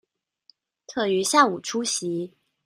[0.87, 2.33] 特於下午出席